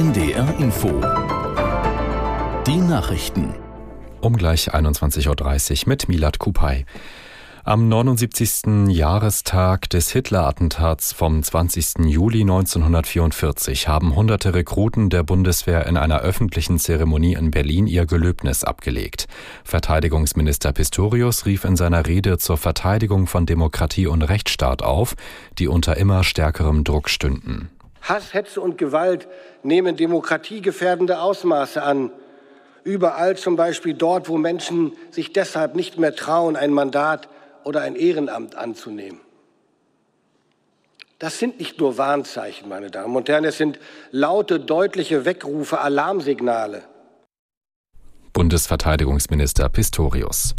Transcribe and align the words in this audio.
NDR 0.00 0.58
Info. 0.58 0.88
Die 2.66 2.78
Nachrichten. 2.78 3.52
Um 4.22 4.34
gleich 4.34 4.72
21.30 4.72 5.82
Uhr 5.82 5.88
mit 5.88 6.08
Milad 6.08 6.38
Kupay. 6.38 6.86
Am 7.64 7.86
79. 7.86 8.88
Jahrestag 8.88 9.90
des 9.90 10.10
Hitler-Attentats 10.10 11.12
vom 11.12 11.42
20. 11.42 12.06
Juli 12.06 12.40
1944 12.40 13.88
haben 13.88 14.16
hunderte 14.16 14.54
Rekruten 14.54 15.10
der 15.10 15.22
Bundeswehr 15.22 15.84
in 15.86 15.98
einer 15.98 16.20
öffentlichen 16.20 16.78
Zeremonie 16.78 17.34
in 17.34 17.50
Berlin 17.50 17.86
ihr 17.86 18.06
Gelöbnis 18.06 18.64
abgelegt. 18.64 19.26
Verteidigungsminister 19.64 20.72
Pistorius 20.72 21.44
rief 21.44 21.66
in 21.66 21.76
seiner 21.76 22.06
Rede 22.06 22.38
zur 22.38 22.56
Verteidigung 22.56 23.26
von 23.26 23.44
Demokratie 23.44 24.06
und 24.06 24.22
Rechtsstaat 24.22 24.82
auf, 24.82 25.14
die 25.58 25.68
unter 25.68 25.98
immer 25.98 26.24
stärkerem 26.24 26.84
Druck 26.84 27.10
stünden. 27.10 27.68
Hass, 28.02 28.34
Hetze 28.34 28.60
und 28.60 28.78
Gewalt 28.78 29.28
nehmen 29.62 29.96
demokratiegefährdende 29.96 31.20
Ausmaße 31.20 31.82
an. 31.82 32.10
Überall, 32.82 33.36
zum 33.36 33.56
Beispiel 33.56 33.94
dort, 33.94 34.28
wo 34.28 34.38
Menschen 34.38 34.92
sich 35.10 35.32
deshalb 35.32 35.74
nicht 35.74 35.98
mehr 35.98 36.16
trauen, 36.16 36.56
ein 36.56 36.72
Mandat 36.72 37.28
oder 37.64 37.82
ein 37.82 37.94
Ehrenamt 37.94 38.54
anzunehmen. 38.54 39.20
Das 41.18 41.38
sind 41.38 41.58
nicht 41.58 41.78
nur 41.78 41.98
Warnzeichen, 41.98 42.66
meine 42.70 42.90
Damen 42.90 43.14
und 43.14 43.28
Herren, 43.28 43.44
es 43.44 43.58
sind 43.58 43.78
laute, 44.10 44.58
deutliche 44.58 45.26
Weckrufe, 45.26 45.78
Alarmsignale. 45.78 46.82
Bundesverteidigungsminister 48.32 49.68
Pistorius. 49.68 50.54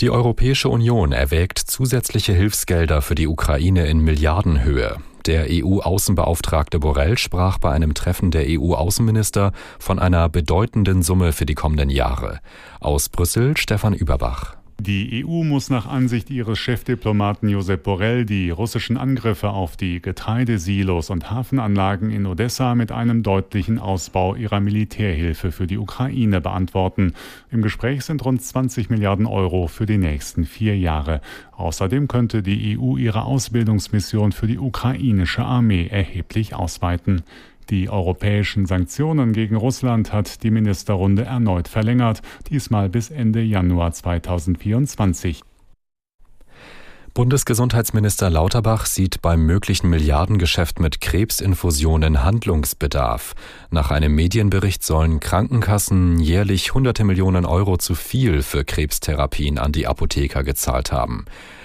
Die 0.00 0.08
Europäische 0.08 0.70
Union 0.70 1.12
erwägt 1.12 1.58
zusätzliche 1.58 2.32
Hilfsgelder 2.32 3.02
für 3.02 3.14
die 3.14 3.26
Ukraine 3.26 3.86
in 3.86 3.98
Milliardenhöhe. 3.98 4.96
Der 5.26 5.46
EU-Außenbeauftragte 5.50 6.78
Borrell 6.78 7.18
sprach 7.18 7.58
bei 7.58 7.72
einem 7.72 7.94
Treffen 7.94 8.30
der 8.30 8.44
EU-Außenminister 8.46 9.52
von 9.80 9.98
einer 9.98 10.28
bedeutenden 10.28 11.02
Summe 11.02 11.32
für 11.32 11.46
die 11.46 11.54
kommenden 11.54 11.90
Jahre. 11.90 12.38
Aus 12.78 13.08
Brüssel 13.08 13.56
Stefan 13.56 13.92
Überbach. 13.92 14.56
Die 14.78 15.24
EU 15.24 15.42
muss 15.42 15.70
nach 15.70 15.86
Ansicht 15.86 16.28
ihres 16.28 16.58
Chefdiplomaten 16.58 17.48
Josep 17.48 17.82
Borrell 17.82 18.26
die 18.26 18.50
russischen 18.50 18.98
Angriffe 18.98 19.48
auf 19.48 19.76
die 19.78 20.02
Getreidesilos 20.02 21.08
und 21.08 21.30
Hafenanlagen 21.30 22.10
in 22.10 22.26
Odessa 22.26 22.74
mit 22.74 22.92
einem 22.92 23.22
deutlichen 23.22 23.78
Ausbau 23.78 24.34
ihrer 24.34 24.60
Militärhilfe 24.60 25.50
für 25.50 25.66
die 25.66 25.78
Ukraine 25.78 26.42
beantworten. 26.42 27.14
Im 27.50 27.62
Gespräch 27.62 28.04
sind 28.04 28.22
rund 28.24 28.42
20 28.42 28.90
Milliarden 28.90 29.24
Euro 29.24 29.66
für 29.66 29.86
die 29.86 29.98
nächsten 29.98 30.44
vier 30.44 30.76
Jahre. 30.76 31.22
Außerdem 31.56 32.06
könnte 32.06 32.42
die 32.42 32.78
EU 32.78 32.98
ihre 32.98 33.22
Ausbildungsmission 33.22 34.32
für 34.32 34.46
die 34.46 34.58
ukrainische 34.58 35.42
Armee 35.42 35.86
erheblich 35.86 36.54
ausweiten. 36.54 37.22
Die 37.70 37.88
europäischen 37.88 38.66
Sanktionen 38.66 39.32
gegen 39.32 39.56
Russland 39.56 40.12
hat 40.12 40.42
die 40.42 40.50
Ministerrunde 40.50 41.24
erneut 41.24 41.68
verlängert, 41.68 42.22
diesmal 42.50 42.88
bis 42.88 43.10
Ende 43.10 43.42
Januar 43.42 43.92
2024. 43.92 45.42
Bundesgesundheitsminister 47.16 48.28
Lauterbach 48.28 48.84
sieht 48.84 49.22
beim 49.22 49.46
möglichen 49.46 49.88
Milliardengeschäft 49.88 50.80
mit 50.80 51.00
Krebsinfusionen 51.00 52.22
Handlungsbedarf. 52.22 53.34
Nach 53.70 53.90
einem 53.90 54.14
Medienbericht 54.14 54.84
sollen 54.84 55.18
Krankenkassen 55.18 56.18
jährlich 56.18 56.74
hunderte 56.74 57.04
Millionen 57.04 57.46
Euro 57.46 57.78
zu 57.78 57.94
viel 57.94 58.42
für 58.42 58.66
Krebstherapien 58.66 59.56
an 59.56 59.72
die 59.72 59.86
Apotheker 59.86 60.44
gezahlt 60.44 60.92
haben. 60.92 61.24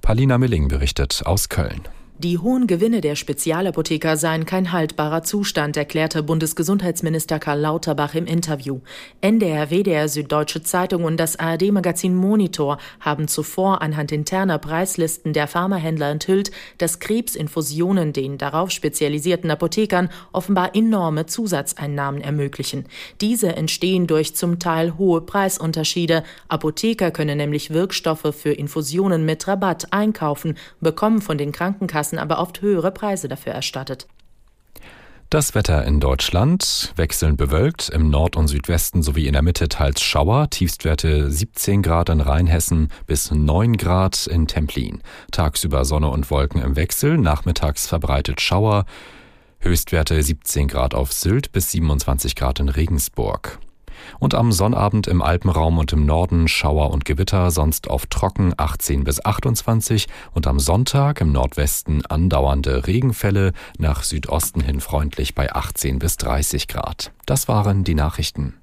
Palina 0.00 0.38
Milling 0.38 0.68
berichtet 0.68 1.22
aus 1.24 1.48
Köln. 1.48 1.80
Die 2.18 2.38
hohen 2.38 2.66
Gewinne 2.66 3.00
der 3.00 3.16
Spezialapotheker 3.16 4.18
seien 4.18 4.44
kein 4.44 4.70
haltbarer 4.70 5.22
Zustand, 5.22 5.78
erklärte 5.78 6.22
Bundesgesundheitsminister 6.22 7.38
Karl 7.38 7.60
Lauterbach 7.60 8.14
im 8.14 8.26
Interview. 8.26 8.80
NDR, 9.22 9.70
WDR, 9.70 10.08
Süddeutsche 10.08 10.62
Zeitung 10.62 11.04
und 11.04 11.16
das 11.16 11.36
ARD-Magazin 11.38 12.14
Monitor 12.14 12.76
haben 13.00 13.28
zuvor 13.28 13.80
anhand 13.80 14.12
interner 14.12 14.58
Preislisten 14.58 15.32
der 15.32 15.48
Pharmahändler 15.48 16.10
enthüllt, 16.10 16.50
dass 16.78 17.00
Krebsinfusionen 17.00 18.12
den 18.12 18.36
darauf 18.36 18.70
spezialisierten 18.70 19.50
Apothekern 19.50 20.10
offenbar 20.32 20.76
enorme 20.76 21.24
Zusatzeinnahmen 21.26 22.20
ermöglichen. 22.20 22.84
Diese 23.22 23.56
entstehen 23.56 24.06
durch 24.06 24.36
zum 24.36 24.58
Teil 24.58 24.98
hohe 24.98 25.22
Preisunterschiede. 25.22 26.24
Apotheker 26.48 27.10
können 27.10 27.38
nämlich 27.38 27.70
Wirkstoffe 27.70 28.34
für 28.36 28.52
Infusionen 28.52 29.24
mit 29.24 29.48
Rabatt 29.48 29.92
einkaufen, 29.92 30.56
bekommen 30.80 31.22
von 31.22 31.38
den 31.38 31.52
Krankenkassen 31.52 32.01
Krankenkassen 32.02 32.18
aber 32.18 32.40
oft 32.40 32.60
höhere 32.60 32.90
Preise 32.90 33.28
dafür 33.28 33.52
erstattet. 33.52 34.06
Das 35.30 35.54
Wetter 35.54 35.86
in 35.86 35.98
Deutschland 35.98 36.92
wechselnd 36.96 37.38
bewölkt, 37.38 37.88
im 37.88 38.10
Nord- 38.10 38.36
und 38.36 38.48
Südwesten 38.48 39.02
sowie 39.02 39.26
in 39.28 39.32
der 39.32 39.40
Mitte 39.40 39.68
teils 39.68 40.02
Schauer, 40.02 40.50
Tiefstwerte 40.50 41.30
17 41.30 41.80
Grad 41.80 42.10
in 42.10 42.20
Rheinhessen 42.20 42.88
bis 43.06 43.30
9 43.30 43.78
Grad 43.78 44.26
in 44.26 44.46
Templin. 44.46 45.00
Tagsüber 45.30 45.86
Sonne 45.86 46.10
und 46.10 46.30
Wolken 46.30 46.60
im 46.60 46.76
Wechsel, 46.76 47.16
nachmittags 47.16 47.86
verbreitet 47.86 48.42
Schauer, 48.42 48.84
Höchstwerte 49.60 50.22
17 50.22 50.68
Grad 50.68 50.92
auf 50.92 51.12
Sylt 51.12 51.52
bis 51.52 51.70
27 51.70 52.34
Grad 52.34 52.60
in 52.60 52.68
Regensburg. 52.68 53.58
Und 54.18 54.34
am 54.34 54.52
Sonnabend 54.52 55.06
im 55.06 55.22
Alpenraum 55.22 55.78
und 55.78 55.92
im 55.92 56.06
Norden 56.06 56.48
Schauer 56.48 56.90
und 56.90 57.04
Gewitter, 57.04 57.50
sonst 57.50 57.88
auf 57.88 58.06
trocken 58.06 58.54
18 58.56 59.04
bis 59.04 59.24
28 59.24 60.06
und 60.32 60.46
am 60.46 60.58
Sonntag 60.58 61.20
im 61.20 61.32
Nordwesten 61.32 62.04
andauernde 62.06 62.86
Regenfälle, 62.86 63.52
nach 63.78 64.02
Südosten 64.02 64.60
hin 64.60 64.80
freundlich 64.80 65.34
bei 65.34 65.52
18 65.52 65.98
bis 65.98 66.16
30 66.16 66.68
Grad. 66.68 67.12
Das 67.26 67.48
waren 67.48 67.84
die 67.84 67.94
Nachrichten. 67.94 68.54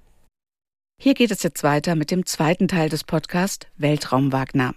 Hier 1.02 1.14
geht 1.14 1.32
es 1.32 1.44
jetzt 1.44 1.64
weiter 1.64 1.96
mit 1.96 2.12
dem 2.12 2.26
zweiten 2.26 2.68
Teil 2.68 2.90
des 2.90 3.06
Podcasts 3.06 3.68
Weltraum 3.78 4.34
Wagner. 4.34 4.74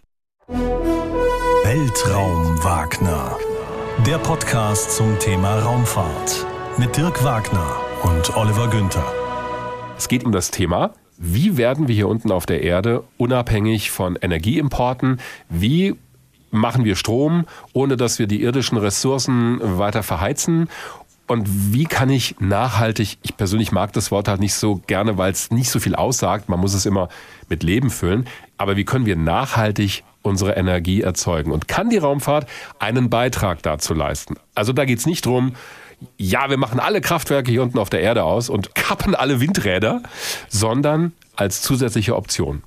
Weltraum 1.64 2.62
Wagner. 2.62 3.36
Der 4.06 4.18
Podcast 4.18 4.96
zum 4.96 5.18
Thema 5.18 5.58
Raumfahrt 5.60 6.46
mit 6.78 6.96
Dirk 6.96 7.24
Wagner 7.24 7.76
und 8.02 8.36
Oliver 8.36 8.68
Günther. 8.68 9.21
Es 10.02 10.08
geht 10.08 10.24
um 10.24 10.32
das 10.32 10.50
Thema, 10.50 10.94
wie 11.16 11.56
werden 11.56 11.86
wir 11.86 11.94
hier 11.94 12.08
unten 12.08 12.32
auf 12.32 12.44
der 12.44 12.64
Erde 12.64 13.04
unabhängig 13.18 13.92
von 13.92 14.16
Energieimporten? 14.16 15.20
Wie 15.48 15.94
machen 16.50 16.84
wir 16.84 16.96
Strom, 16.96 17.46
ohne 17.72 17.96
dass 17.96 18.18
wir 18.18 18.26
die 18.26 18.42
irdischen 18.42 18.78
Ressourcen 18.78 19.60
weiter 19.78 20.02
verheizen? 20.02 20.68
Und 21.28 21.72
wie 21.72 21.84
kann 21.84 22.10
ich 22.10 22.34
nachhaltig, 22.40 23.18
ich 23.22 23.36
persönlich 23.36 23.70
mag 23.70 23.92
das 23.92 24.10
Wort 24.10 24.26
halt 24.26 24.40
nicht 24.40 24.54
so 24.54 24.80
gerne, 24.88 25.18
weil 25.18 25.30
es 25.30 25.52
nicht 25.52 25.70
so 25.70 25.78
viel 25.78 25.94
aussagt, 25.94 26.48
man 26.48 26.58
muss 26.58 26.74
es 26.74 26.84
immer 26.84 27.08
mit 27.48 27.62
Leben 27.62 27.88
füllen, 27.88 28.26
aber 28.58 28.76
wie 28.76 28.84
können 28.84 29.06
wir 29.06 29.14
nachhaltig 29.14 30.02
unsere 30.22 30.56
Energie 30.56 31.02
erzeugen? 31.02 31.52
Und 31.52 31.68
kann 31.68 31.90
die 31.90 31.98
Raumfahrt 31.98 32.48
einen 32.80 33.08
Beitrag 33.08 33.62
dazu 33.62 33.94
leisten? 33.94 34.34
Also 34.56 34.72
da 34.72 34.84
geht 34.84 34.98
es 34.98 35.06
nicht 35.06 35.24
drum 35.24 35.52
ja, 36.16 36.50
wir 36.50 36.56
machen 36.56 36.80
alle 36.80 37.00
Kraftwerke 37.00 37.50
hier 37.50 37.62
unten 37.62 37.78
auf 37.78 37.90
der 37.90 38.00
Erde 38.00 38.24
aus 38.24 38.48
und 38.48 38.74
kappen 38.74 39.14
alle 39.14 39.40
Windräder, 39.40 40.02
sondern 40.48 41.12
als 41.36 41.62
zusätzliche 41.62 42.16
Option. 42.16 42.62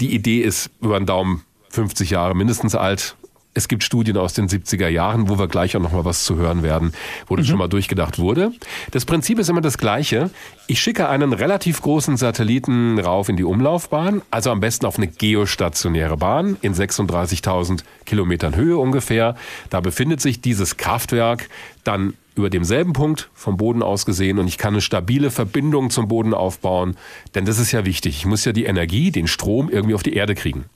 Die 0.00 0.14
Idee 0.14 0.40
ist 0.40 0.70
über 0.80 0.98
den 0.98 1.06
Daumen 1.06 1.42
50 1.70 2.10
Jahre 2.10 2.34
mindestens 2.34 2.74
alt. 2.74 3.16
Es 3.56 3.68
gibt 3.68 3.82
Studien 3.82 4.18
aus 4.18 4.34
den 4.34 4.48
70er 4.48 4.88
Jahren, 4.88 5.30
wo 5.30 5.38
wir 5.38 5.48
gleich 5.48 5.74
auch 5.76 5.80
noch 5.80 5.92
mal 5.92 6.04
was 6.04 6.24
zu 6.24 6.36
hören 6.36 6.62
werden, 6.62 6.92
wo 7.26 7.36
das 7.36 7.46
mhm. 7.46 7.50
schon 7.50 7.58
mal 7.58 7.68
durchgedacht 7.68 8.18
wurde. 8.18 8.52
Das 8.90 9.06
Prinzip 9.06 9.38
ist 9.38 9.48
immer 9.48 9.62
das 9.62 9.78
gleiche. 9.78 10.28
Ich 10.66 10.78
schicke 10.78 11.08
einen 11.08 11.32
relativ 11.32 11.80
großen 11.80 12.18
Satelliten 12.18 12.98
rauf 12.98 13.30
in 13.30 13.36
die 13.38 13.44
Umlaufbahn, 13.44 14.20
also 14.30 14.50
am 14.50 14.60
besten 14.60 14.84
auf 14.84 14.98
eine 14.98 15.06
geostationäre 15.06 16.18
Bahn 16.18 16.58
in 16.60 16.74
36.000 16.74 17.80
Kilometern 18.04 18.56
Höhe 18.56 18.76
ungefähr. 18.76 19.36
Da 19.70 19.80
befindet 19.80 20.20
sich 20.20 20.42
dieses 20.42 20.76
Kraftwerk 20.76 21.48
dann 21.82 22.12
über 22.36 22.50
demselben 22.50 22.92
Punkt 22.92 23.30
vom 23.34 23.56
Boden 23.56 23.82
aus 23.82 24.06
gesehen 24.06 24.38
und 24.38 24.46
ich 24.46 24.58
kann 24.58 24.74
eine 24.74 24.80
stabile 24.80 25.30
Verbindung 25.30 25.90
zum 25.90 26.08
Boden 26.08 26.34
aufbauen, 26.34 26.96
denn 27.34 27.44
das 27.44 27.58
ist 27.58 27.72
ja 27.72 27.84
wichtig. 27.84 28.16
Ich 28.16 28.26
muss 28.26 28.44
ja 28.44 28.52
die 28.52 28.66
Energie, 28.66 29.10
den 29.10 29.26
Strom 29.26 29.68
irgendwie 29.68 29.94
auf 29.94 30.02
die 30.02 30.14
Erde 30.14 30.34
kriegen. 30.34 30.66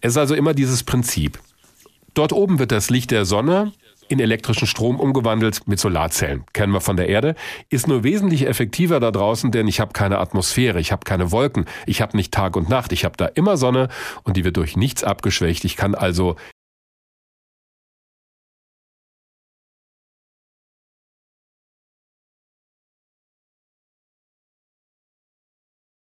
Es 0.00 0.12
ist 0.12 0.18
also 0.18 0.34
immer 0.34 0.54
dieses 0.54 0.84
Prinzip. 0.84 1.38
Dort 2.14 2.32
oben 2.32 2.58
wird 2.58 2.72
das 2.72 2.90
Licht 2.90 3.10
der 3.10 3.24
Sonne 3.24 3.72
in 4.08 4.20
elektrischen 4.20 4.66
Strom 4.66 5.00
umgewandelt 5.00 5.66
mit 5.66 5.80
Solarzellen. 5.80 6.44
Kennen 6.52 6.72
wir 6.72 6.82
von 6.82 6.96
der 6.96 7.08
Erde. 7.08 7.34
Ist 7.70 7.88
nur 7.88 8.04
wesentlich 8.04 8.46
effektiver 8.46 9.00
da 9.00 9.10
draußen, 9.10 9.50
denn 9.50 9.66
ich 9.68 9.80
habe 9.80 9.92
keine 9.92 10.18
Atmosphäre, 10.18 10.80
ich 10.80 10.92
habe 10.92 11.04
keine 11.04 11.32
Wolken, 11.32 11.64
ich 11.86 12.02
habe 12.02 12.16
nicht 12.16 12.32
Tag 12.32 12.56
und 12.56 12.68
Nacht, 12.68 12.92
ich 12.92 13.06
habe 13.06 13.16
da 13.16 13.26
immer 13.26 13.56
Sonne 13.56 13.88
und 14.24 14.36
die 14.36 14.44
wird 14.44 14.58
durch 14.58 14.76
nichts 14.76 15.02
abgeschwächt. 15.02 15.64
Ich 15.64 15.76
kann 15.76 15.94
also 15.94 16.36